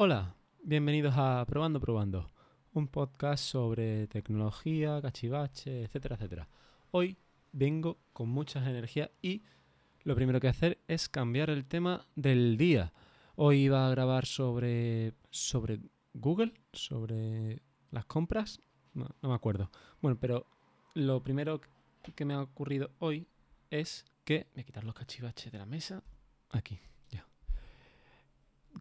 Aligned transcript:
Hola, 0.00 0.36
bienvenidos 0.62 1.14
a 1.16 1.44
Probando 1.44 1.80
Probando, 1.80 2.30
un 2.72 2.86
podcast 2.86 3.42
sobre 3.42 4.06
tecnología, 4.06 5.02
cachivache, 5.02 5.82
etcétera, 5.82 6.14
etcétera. 6.14 6.48
Hoy 6.92 7.16
vengo 7.50 7.98
con 8.12 8.28
muchas 8.28 8.64
energías 8.68 9.10
y 9.22 9.42
lo 10.04 10.14
primero 10.14 10.38
que 10.38 10.46
hacer 10.46 10.78
es 10.86 11.08
cambiar 11.08 11.50
el 11.50 11.64
tema 11.64 12.06
del 12.14 12.56
día. 12.56 12.92
Hoy 13.34 13.62
iba 13.62 13.88
a 13.88 13.90
grabar 13.90 14.24
sobre, 14.24 15.14
sobre 15.30 15.80
Google, 16.14 16.54
sobre 16.72 17.60
las 17.90 18.04
compras, 18.04 18.60
no, 18.94 19.08
no 19.20 19.30
me 19.30 19.34
acuerdo. 19.34 19.68
Bueno, 20.00 20.16
pero 20.20 20.46
lo 20.94 21.24
primero 21.24 21.60
que 22.14 22.24
me 22.24 22.34
ha 22.34 22.42
ocurrido 22.42 22.92
hoy 23.00 23.26
es 23.68 24.04
que... 24.24 24.46
Voy 24.54 24.60
a 24.60 24.64
quitar 24.64 24.84
los 24.84 24.94
cachivaches 24.94 25.50
de 25.50 25.58
la 25.58 25.66
mesa. 25.66 26.04
Aquí. 26.50 26.78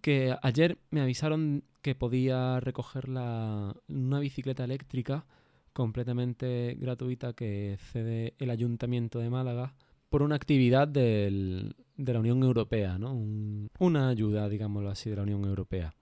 Que 0.01 0.35
ayer 0.41 0.77
me 0.91 1.01
avisaron 1.01 1.63
que 1.81 1.95
podía 1.95 2.59
recoger 2.59 3.09
la, 3.09 3.75
una 3.87 4.19
bicicleta 4.19 4.63
eléctrica 4.63 5.25
completamente 5.73 6.75
gratuita 6.79 7.33
que 7.33 7.77
cede 7.79 8.33
el 8.39 8.49
Ayuntamiento 8.49 9.19
de 9.19 9.29
Málaga 9.29 9.75
por 10.09 10.21
una 10.23 10.35
actividad 10.35 10.87
del, 10.87 11.75
de 11.95 12.13
la 12.13 12.19
Unión 12.19 12.41
Europea, 12.43 12.97
¿no? 12.97 13.13
Un- 13.13 13.69
una 13.79 14.09
ayuda, 14.09 14.49
digámoslo 14.49 14.89
así, 14.89 15.09
de 15.09 15.17
la 15.17 15.23
Unión 15.23 15.45
Europea. 15.45 15.93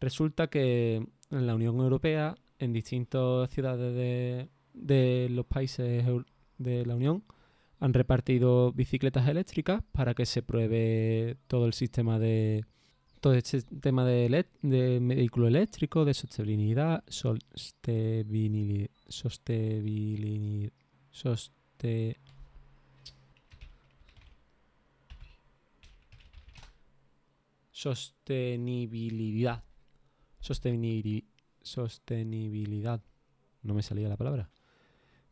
Resulta 0.00 0.48
que 0.48 0.96
en 1.30 1.46
la 1.46 1.54
Unión 1.54 1.76
Europea, 1.78 2.34
en 2.58 2.72
distintas 2.72 3.50
ciudades 3.50 3.94
de, 3.94 4.48
de 4.72 5.28
los 5.30 5.46
países 5.46 6.04
de 6.58 6.86
la 6.86 6.94
Unión, 6.96 7.24
han 7.80 7.94
repartido 7.94 8.72
bicicletas 8.72 9.28
eléctricas 9.28 9.82
para 9.92 10.14
que 10.14 10.26
se 10.26 10.42
pruebe 10.42 11.36
todo 11.46 11.66
el 11.66 11.72
sistema 11.74 12.18
de 12.18 12.64
todo 13.24 13.32
este 13.32 13.62
tema 13.62 14.04
de, 14.04 14.44
de 14.60 14.98
vehículo 15.00 15.48
eléctrico, 15.48 16.04
de 16.04 16.12
sostenibilidad, 16.12 17.02
sostenibilidad, 17.08 18.90
sostenibilidad, 19.08 20.70
soste- 21.10 22.18
sostenibilidad, 27.72 29.64
Sostenibili- 30.42 31.24
sostenibilidad, 31.62 33.00
no 33.62 33.72
me 33.72 33.82
salía 33.82 34.06
la 34.10 34.18
palabra. 34.18 34.50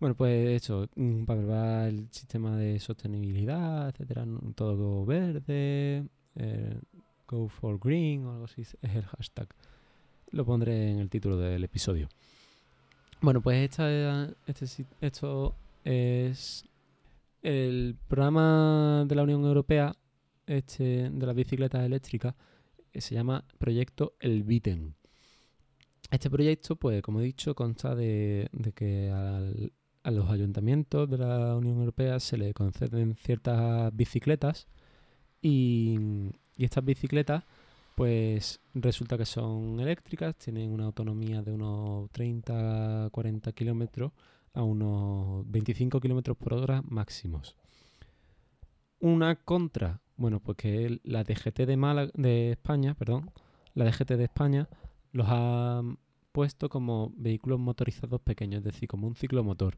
Bueno, 0.01 0.15
pues 0.17 0.63
eso, 0.63 0.89
para 1.27 1.41
probar 1.43 1.89
el 1.89 2.09
sistema 2.11 2.57
de 2.57 2.81
sostenibilidad, 2.81 3.91
etcétera, 3.91 4.27
todo 4.55 5.05
verde, 5.05 6.07
eh, 6.37 6.81
go 7.33 7.49
for 7.49 7.79
green 7.79 8.27
o 8.27 8.33
algo 8.33 8.45
así 8.45 8.63
es 8.63 8.77
el 8.83 9.05
hashtag. 9.05 9.49
Lo 10.31 10.45
pondré 10.45 10.91
en 10.91 10.99
el 10.99 11.09
título 11.09 11.37
del 11.37 11.65
episodio. 11.65 12.09
Bueno, 13.21 13.41
pues 13.41 13.71
esta, 13.71 14.29
este, 14.47 14.87
esto 15.01 15.55
es 15.85 16.65
el 17.43 17.97
programa 18.09 19.05
de 19.07 19.15
la 19.15 19.23
Unión 19.23 19.45
Europea 19.45 19.95
este, 20.47 21.11
de 21.11 21.27
las 21.27 21.35
bicicletas 21.35 21.85
eléctricas 21.85 22.35
que 22.91 23.01
se 23.01 23.15
llama 23.15 23.45
Proyecto 23.59 24.15
El 24.21 24.43
Biten. 24.43 24.95
Este 26.11 26.29
proyecto, 26.29 26.77
pues 26.77 27.01
como 27.01 27.21
he 27.21 27.25
dicho, 27.25 27.55
consta 27.55 27.95
de, 27.95 28.51
que 28.75 29.11
a 29.11 30.11
los 30.11 30.29
ayuntamientos 30.29 31.09
de 31.09 31.17
la 31.17 31.57
Unión 31.57 31.79
Europea 31.79 32.21
se 32.21 32.37
le 32.37 32.53
conceden 32.53 33.15
ciertas 33.15 33.95
bicicletas 33.97 34.67
y, 35.41 35.97
y 36.57 36.65
estas 36.65 36.85
bicicletas 36.85 37.45
pues 37.95 38.61
resulta 38.75 39.19
que 39.19 39.27
son 39.27 39.79
eléctricas, 39.81 40.37
tienen 40.37 40.73
una 40.73 40.87
autonomía 40.87 41.43
de 41.43 41.53
unos 41.53 42.11
30-40 42.13 43.53
kilómetros 43.55 44.13
a 44.55 44.63
unos 44.63 45.51
25 45.51 46.01
kilómetros 46.01 46.37
por 46.37 46.55
hora 46.55 46.83
máximos. 46.89 47.57
Una 49.01 49.37
contra, 49.37 50.01
bueno, 50.17 50.41
pues 50.41 50.57
que 50.57 51.01
la 51.05 51.25
DGT 51.25 51.61
de, 51.67 51.77
Málaga, 51.77 52.13
de 52.15 52.53
España, 52.53 52.95
perdón, 52.95 53.31
la 53.75 53.85
DGT 53.85 54.13
de 54.13 54.25
España 54.25 54.69
los 55.13 55.27
ha 55.29 55.83
puesto 56.33 56.69
como 56.69 57.13
vehículos 57.17 57.61
motorizados 57.61 58.21
pequeños, 58.21 58.59
es 58.59 58.65
decir, 58.65 58.89
como 58.89 59.07
un 59.07 59.17
ciclomotor, 59.17 59.77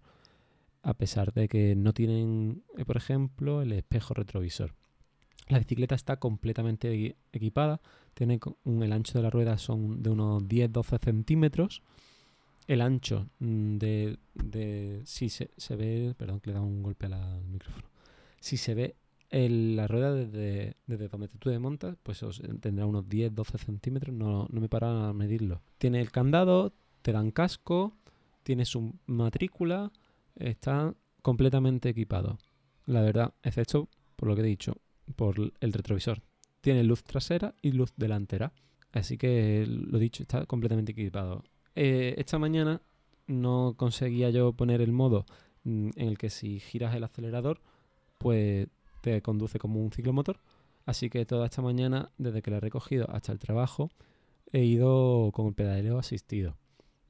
a 0.82 0.94
pesar 0.94 1.32
de 1.32 1.48
que 1.48 1.74
no 1.74 1.92
tienen, 1.92 2.62
eh, 2.76 2.84
por 2.84 2.96
ejemplo, 2.96 3.62
el 3.62 3.72
espejo 3.72 4.14
retrovisor. 4.14 4.74
La 5.48 5.58
bicicleta 5.58 5.94
está 5.94 6.16
completamente 6.18 6.92
equi- 6.92 7.16
equipada, 7.32 7.80
tiene 8.14 8.38
el 8.82 8.92
ancho 8.92 9.18
de 9.18 9.22
la 9.22 9.30
rueda 9.30 9.58
son 9.58 10.02
de 10.02 10.10
unos 10.10 10.42
10-12 10.48 10.98
centímetros. 10.98 11.82
El 12.66 12.80
ancho 12.80 13.28
mm, 13.40 13.76
de, 13.76 14.18
de 14.34 15.02
si 15.04 15.28
se, 15.28 15.50
ve, 15.76 16.14
perdón 16.16 16.40
que 16.40 16.50
le 16.50 16.54
dado 16.54 16.66
un 16.66 16.82
golpe 16.82 17.06
al 17.06 17.44
micrófono, 17.44 17.88
si 18.40 18.56
se 18.56 18.74
ve 18.74 18.96
el- 19.30 19.76
la 19.76 19.86
rueda 19.86 20.14
desde, 20.14 20.76
desde 20.86 21.08
donde 21.08 21.28
tú 21.28 21.50
te 21.50 21.58
montas, 21.58 21.96
pues 22.02 22.22
os- 22.22 22.42
tendrá 22.60 22.86
unos 22.86 23.06
10-12 23.08 23.58
centímetros, 23.58 24.14
no, 24.14 24.46
no 24.50 24.60
me 24.60 24.68
para 24.68 25.08
a 25.08 25.12
medirlo. 25.12 25.60
Tiene 25.78 26.00
el 26.00 26.10
candado, 26.10 26.72
te 27.02 27.12
dan 27.12 27.30
casco, 27.32 27.94
tiene 28.44 28.64
su 28.64 28.94
matrícula, 29.06 29.92
está 30.36 30.94
completamente 31.22 31.88
equipado. 31.90 32.38
La 32.86 33.02
verdad, 33.02 33.34
excepto 33.42 33.88
por 34.16 34.28
lo 34.28 34.34
que 34.36 34.42
he 34.42 34.44
dicho, 34.44 34.76
por 35.16 35.52
el 35.60 35.72
retrovisor. 35.72 36.22
Tiene 36.60 36.84
luz 36.84 37.04
trasera 37.04 37.54
y 37.62 37.72
luz 37.72 37.92
delantera. 37.96 38.52
Así 38.92 39.18
que 39.18 39.66
lo 39.66 39.98
dicho, 39.98 40.22
está 40.22 40.46
completamente 40.46 40.92
equipado. 40.92 41.44
Eh, 41.74 42.14
esta 42.18 42.38
mañana 42.38 42.80
no 43.26 43.74
conseguía 43.76 44.30
yo 44.30 44.52
poner 44.52 44.80
el 44.80 44.92
modo 44.92 45.26
mm, 45.64 45.90
en 45.96 46.08
el 46.08 46.18
que 46.18 46.30
si 46.30 46.60
giras 46.60 46.94
el 46.94 47.04
acelerador, 47.04 47.60
pues 48.18 48.68
te 49.00 49.20
conduce 49.22 49.58
como 49.58 49.80
un 49.82 49.90
ciclomotor. 49.90 50.40
Así 50.86 51.10
que 51.10 51.24
toda 51.26 51.46
esta 51.46 51.62
mañana, 51.62 52.12
desde 52.18 52.42
que 52.42 52.50
la 52.50 52.58
he 52.58 52.60
recogido 52.60 53.10
hasta 53.10 53.32
el 53.32 53.38
trabajo, 53.38 53.90
he 54.52 54.64
ido 54.64 55.30
con 55.32 55.48
el 55.48 55.54
pedaleo 55.54 55.98
asistido. 55.98 56.56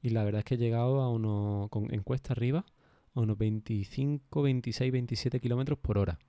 Y 0.01 0.09
la 0.09 0.23
verdad 0.23 0.39
es 0.39 0.45
que 0.45 0.55
he 0.55 0.57
llegado 0.57 1.01
a 1.01 1.09
unos, 1.09 1.69
con, 1.69 1.93
en 1.93 2.03
cuesta 2.03 2.33
arriba, 2.33 2.65
a 3.13 3.19
unos 3.19 3.37
25, 3.37 4.41
26, 4.41 4.91
27 4.91 5.39
kilómetros 5.39 5.79
por 5.79 5.97
hora. 5.97 6.19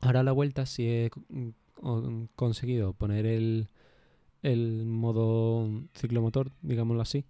Ahora 0.00 0.20
a 0.20 0.22
la 0.24 0.32
vuelta 0.32 0.66
sí 0.66 0.86
he 0.86 1.10
mm, 1.28 1.48
o- 1.82 2.28
conseguido 2.36 2.92
poner 2.94 3.26
el, 3.26 3.68
el 4.42 4.86
modo 4.86 5.68
ciclomotor, 5.96 6.52
digámoslo 6.62 7.02
así, 7.02 7.24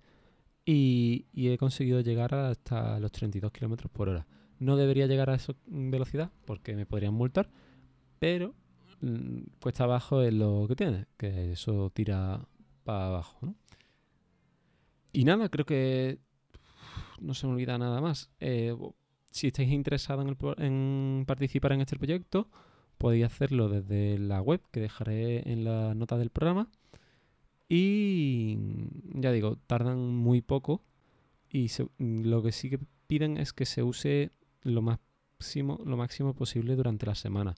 y, 0.67 1.27
y 1.33 1.51
he 1.51 1.59
conseguido 1.59 2.01
llegar 2.01 2.35
hasta 2.35 3.01
los 3.01 3.13
32 3.13 3.53
kilómetros 3.53 3.91
por 3.93 4.09
hora. 4.09 4.27
No 4.61 4.77
debería 4.77 5.07
llegar 5.07 5.31
a 5.31 5.37
esa 5.37 5.55
velocidad 5.67 6.31
porque 6.47 6.77
me 6.77 6.87
podrían 6.87 7.15
multar, 7.15 7.51
pero 8.21 8.55
mm, 9.03 9.41
cuesta 9.61 9.85
abajo 9.85 10.23
es 10.23 10.35
lo 10.35 10.67
que 10.69 10.77
tiene, 10.77 11.07
que 11.19 11.53
eso 11.53 11.91
tira 11.95 12.47
para 12.85 13.09
abajo. 13.09 13.55
Y 15.13 15.25
nada, 15.25 15.49
creo 15.49 15.67
que 15.67 16.19
no 17.21 17.35
se 17.35 17.47
me 17.47 17.53
olvida 17.55 17.79
nada 17.79 18.01
más. 18.01 18.31
Eh, 18.41 18.75
si 19.33 19.49
estáis 19.49 19.71
interesados 19.71 20.27
en, 20.27 20.37
en 20.65 21.25
participar 21.27 21.73
en 21.73 21.81
este 21.81 21.97
proyecto, 21.97 22.49
podéis 22.99 23.25
hacerlo 23.27 23.69
desde 23.69 24.19
la 24.19 24.41
web 24.41 24.61
que 24.71 24.81
dejaré 24.81 25.51
en 25.51 25.65
la 25.65 25.95
nota 25.95 26.17
del 26.17 26.31
programa. 26.31 26.69
Y 27.69 28.59
ya 29.15 29.33
digo, 29.33 29.57
tardan 29.67 30.15
muy 30.15 30.43
poco. 30.43 30.85
Y 31.51 31.69
lo 31.99 32.43
que 32.43 32.53
sí 32.53 32.71
que 32.71 32.79
piden 33.07 33.39
es 33.39 33.53
que 33.53 33.67
se 33.67 33.83
use 33.83 34.31
lo 34.63 34.83
máximo, 34.83 35.81
lo 35.85 35.97
máximo 35.97 36.35
posible 36.35 36.77
durante 36.77 37.07
la 37.07 37.15
semana. 37.15 37.55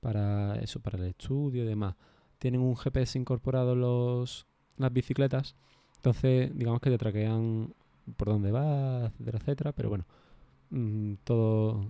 Para 0.00 0.56
eso, 0.56 0.80
para 0.80 0.98
el 0.98 1.04
estudio 1.04 1.64
y 1.64 1.66
demás. 1.66 1.96
Tienen 2.38 2.60
un 2.60 2.76
GPS 2.76 3.18
incorporado 3.18 3.74
los, 3.74 4.46
las 4.78 4.92
bicicletas. 4.92 5.54
Entonces, 5.96 6.50
digamos 6.56 6.80
que 6.80 6.90
te 6.90 6.98
traquean 6.98 7.74
por 8.16 8.28
dónde 8.28 8.50
vas, 8.50 9.12
etcétera, 9.12 9.38
etcétera. 9.38 9.72
Pero 9.72 9.90
bueno, 9.90 10.06
mm, 10.70 11.14
todo 11.24 11.86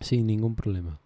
sin 0.00 0.26
ningún 0.26 0.54
problema. 0.54 1.00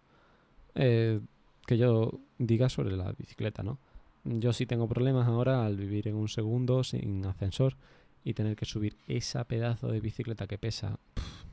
Eh, 0.74 1.20
que 1.66 1.78
yo 1.78 2.20
diga 2.38 2.68
sobre 2.68 2.96
la 2.96 3.12
bicicleta, 3.12 3.62
¿no? 3.62 3.78
Yo 4.24 4.52
sí 4.52 4.66
tengo 4.66 4.88
problemas 4.88 5.28
ahora 5.28 5.64
al 5.64 5.76
vivir 5.76 6.08
en 6.08 6.16
un 6.16 6.28
segundo 6.28 6.84
sin 6.84 7.24
ascensor 7.24 7.76
y 8.24 8.34
tener 8.34 8.56
que 8.56 8.66
subir 8.66 8.96
esa 9.08 9.44
pedazo 9.44 9.88
de 9.88 10.00
bicicleta 10.00 10.46
que 10.46 10.58
pesa 10.58 10.98
pf, 11.14 11.46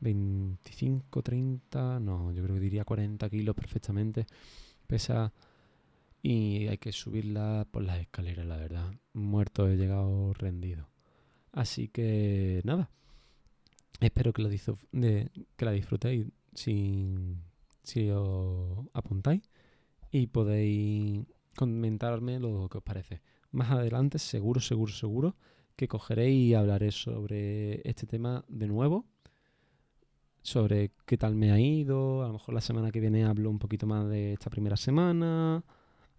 25, 0.00 1.22
30, 1.22 2.00
no, 2.00 2.32
yo 2.32 2.42
creo 2.42 2.54
que 2.56 2.60
diría 2.60 2.84
40 2.84 3.28
kilos 3.30 3.54
perfectamente. 3.54 4.26
Pesa 4.86 5.32
y 6.22 6.66
hay 6.68 6.78
que 6.78 6.92
subirla 6.92 7.66
por 7.70 7.82
las 7.82 8.00
escaleras, 8.00 8.46
la 8.46 8.56
verdad. 8.56 8.94
Muerto, 9.12 9.68
he 9.68 9.76
llegado 9.76 10.32
rendido. 10.32 10.88
Así 11.52 11.88
que 11.88 12.60
nada, 12.64 12.90
espero 14.00 14.32
que, 14.32 14.42
la 14.42 15.72
disfrutéis 15.72 16.26
si, 16.54 17.14
si 17.82 18.10
os 18.10 18.86
apuntáis 18.92 19.42
y 20.10 20.26
podéis 20.26 21.26
comentarme 21.56 22.38
lo 22.40 22.68
que 22.68 22.78
os 22.78 22.84
parece. 22.84 23.22
más 23.50 23.70
adelante, 23.70 24.18
seguro, 24.18 24.60
seguro, 24.60 24.92
seguro, 24.92 25.36
que 25.76 25.88
cogeré 25.88 26.30
y 26.30 26.54
hablaré 26.54 26.90
sobre 26.90 27.88
este 27.88 28.06
tema 28.06 28.44
de 28.48 28.66
nuevo. 28.66 29.06
Sobre 30.42 30.92
qué 31.06 31.16
tal 31.16 31.34
me 31.34 31.50
ha 31.52 31.58
ido. 31.58 32.22
A 32.22 32.26
lo 32.26 32.34
mejor 32.34 32.54
la 32.54 32.60
semana 32.60 32.90
que 32.90 33.00
viene 33.00 33.24
hablo 33.24 33.50
un 33.50 33.58
poquito 33.58 33.86
más 33.86 34.08
de 34.08 34.34
esta 34.34 34.50
primera 34.50 34.76
semana. 34.76 35.64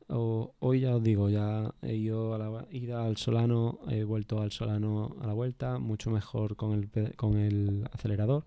Hoy 0.07 0.81
ya 0.81 0.95
os 0.95 1.03
digo, 1.03 1.29
ya 1.29 1.73
he 1.81 1.95
ido 1.95 2.35
a 2.35 2.37
la 2.37 2.67
ida 2.69 3.05
al 3.05 3.17
Solano, 3.17 3.79
he 3.89 4.03
vuelto 4.03 4.41
al 4.41 4.51
Solano 4.51 5.15
a 5.19 5.27
la 5.27 5.33
vuelta, 5.33 5.79
mucho 5.79 6.11
mejor 6.11 6.55
con 6.55 6.73
el, 6.73 7.15
con 7.15 7.37
el 7.37 7.87
acelerador. 7.91 8.43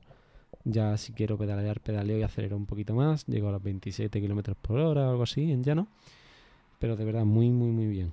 Ya 0.65 0.97
si 0.97 1.13
quiero 1.13 1.37
pedalear, 1.37 1.81
pedaleo 1.81 2.19
y 2.19 2.23
acelero 2.23 2.57
un 2.57 2.67
poquito 2.67 2.95
más. 2.95 3.27
Llego 3.27 3.49
a 3.49 3.53
los 3.53 3.63
27 3.63 4.21
kilómetros 4.21 4.57
por 4.57 4.79
hora 4.79 5.09
o 5.09 5.11
algo 5.11 5.23
así 5.25 5.51
en 5.51 5.65
llano. 5.65 5.89
Pero 6.79 6.97
de 6.97 7.05
verdad, 7.05 7.25
muy, 7.25 7.51
muy, 7.51 7.71
muy 7.71 7.87
bien. 7.87 8.13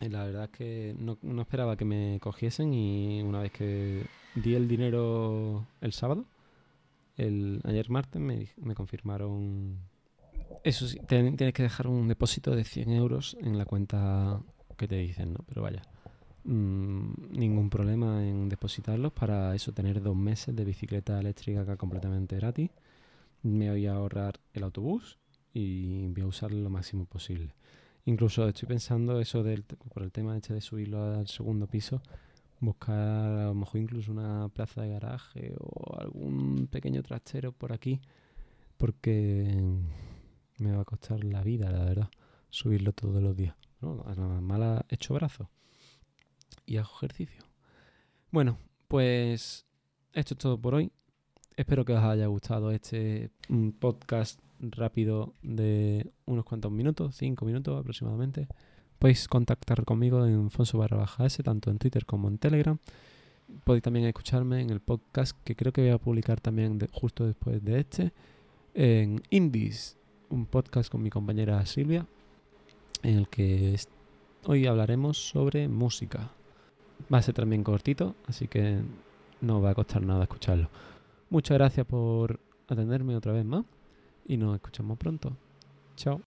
Y 0.00 0.08
la 0.08 0.24
verdad 0.24 0.44
es 0.44 0.50
que 0.50 0.94
no, 0.98 1.18
no 1.22 1.42
esperaba 1.42 1.76
que 1.76 1.84
me 1.84 2.18
cogiesen 2.20 2.74
y 2.74 3.22
una 3.22 3.40
vez 3.40 3.52
que 3.52 4.06
di 4.34 4.54
el 4.54 4.68
dinero 4.68 5.66
el 5.80 5.92
sábado, 5.92 6.26
el, 7.16 7.60
ayer 7.64 7.90
martes 7.90 8.20
me, 8.20 8.48
me 8.56 8.74
confirmaron... 8.74 9.78
Eso 10.64 10.88
sí, 10.88 10.98
tienes 11.06 11.52
que 11.52 11.62
dejar 11.62 11.86
un 11.86 12.08
depósito 12.08 12.54
de 12.54 12.64
100 12.64 12.90
euros 12.90 13.36
en 13.40 13.56
la 13.56 13.64
cuenta 13.64 14.40
que 14.76 14.88
te 14.88 14.96
dicen, 14.96 15.32
¿no? 15.32 15.40
Pero 15.46 15.62
vaya, 15.62 15.82
mm, 16.44 17.32
ningún 17.32 17.70
problema 17.70 18.26
en 18.26 18.48
depositarlos 18.48 19.12
para 19.12 19.54
eso, 19.54 19.72
tener 19.72 20.02
dos 20.02 20.16
meses 20.16 20.54
de 20.54 20.64
bicicleta 20.64 21.18
eléctrica 21.20 21.62
acá 21.62 21.76
completamente 21.76 22.36
gratis. 22.36 22.70
Me 23.42 23.70
voy 23.70 23.86
a 23.86 23.94
ahorrar 23.94 24.40
el 24.52 24.64
autobús 24.64 25.18
y 25.54 26.08
voy 26.08 26.22
a 26.22 26.26
usarlo 26.26 26.58
lo 26.60 26.70
máximo 26.70 27.06
posible. 27.06 27.54
Incluso 28.04 28.48
estoy 28.48 28.68
pensando 28.68 29.20
eso 29.20 29.42
del, 29.42 29.64
por 29.64 30.02
el 30.02 30.12
tema 30.12 30.36
este 30.36 30.54
de 30.54 30.60
subirlo 30.60 31.14
al 31.14 31.26
segundo 31.26 31.66
piso, 31.66 32.02
buscar 32.60 32.98
a 32.98 33.44
lo 33.46 33.54
mejor 33.54 33.80
incluso 33.80 34.12
una 34.12 34.48
plaza 34.48 34.82
de 34.82 34.90
garaje 34.90 35.54
o 35.58 36.00
algún 36.00 36.68
pequeño 36.68 37.02
trastero 37.02 37.52
por 37.52 37.72
aquí, 37.72 38.00
porque 38.76 39.78
me 40.58 40.72
va 40.72 40.82
a 40.82 40.84
costar 40.84 41.22
la 41.24 41.42
vida, 41.42 41.70
la 41.70 41.84
verdad, 41.84 42.10
subirlo 42.50 42.92
todos 42.92 43.22
los 43.22 43.36
días. 43.36 43.54
¿no? 43.80 44.04
A 44.06 44.14
la 44.14 44.40
mala 44.40 44.84
hecho 44.88 45.14
brazo 45.14 45.50
y 46.64 46.76
hago 46.78 46.90
ejercicio. 46.96 47.44
Bueno, 48.30 48.58
pues 48.88 49.66
esto 50.12 50.34
es 50.34 50.38
todo 50.38 50.58
por 50.58 50.74
hoy. 50.74 50.90
Espero 51.56 51.84
que 51.84 51.94
os 51.94 52.02
haya 52.02 52.26
gustado 52.26 52.70
este 52.70 53.30
mm, 53.48 53.70
podcast 53.70 54.40
rápido 54.60 55.34
de 55.42 56.10
unos 56.26 56.44
cuantos 56.44 56.72
minutos, 56.72 57.16
cinco 57.16 57.44
minutos 57.44 57.78
aproximadamente. 57.78 58.48
Podéis 58.98 59.28
contactar 59.28 59.84
conmigo 59.84 60.26
en 60.26 60.50
Fonso 60.50 60.78
barra 60.78 60.96
baja 60.96 61.26
S, 61.26 61.42
tanto 61.42 61.70
en 61.70 61.78
Twitter 61.78 62.06
como 62.06 62.28
en 62.28 62.38
Telegram. 62.38 62.78
Podéis 63.64 63.82
también 63.82 64.06
escucharme 64.06 64.60
en 64.60 64.70
el 64.70 64.80
podcast 64.80 65.36
que 65.44 65.54
creo 65.54 65.72
que 65.72 65.82
voy 65.82 65.90
a 65.90 65.98
publicar 65.98 66.40
también 66.40 66.78
justo 66.92 67.26
después 67.26 67.62
de 67.62 67.80
este, 67.80 68.12
en 68.74 69.22
Indies, 69.30 69.96
un 70.30 70.46
podcast 70.46 70.90
con 70.90 71.02
mi 71.02 71.10
compañera 71.10 71.64
Silvia, 71.66 72.06
en 73.02 73.18
el 73.18 73.28
que 73.28 73.76
hoy 74.44 74.66
hablaremos 74.66 75.18
sobre 75.18 75.68
música. 75.68 76.30
Va 77.12 77.18
a 77.18 77.22
ser 77.22 77.34
también 77.34 77.62
cortito, 77.62 78.14
así 78.26 78.48
que 78.48 78.80
no 79.40 79.60
va 79.60 79.70
a 79.70 79.74
costar 79.74 80.02
nada 80.02 80.24
escucharlo. 80.24 80.68
Muchas 81.30 81.58
gracias 81.58 81.86
por 81.86 82.40
atenderme 82.68 83.16
otra 83.16 83.32
vez 83.32 83.44
más 83.44 83.64
y 84.26 84.36
nos 84.36 84.54
escuchamos 84.54 84.98
pronto. 84.98 85.36
Chao. 85.96 86.20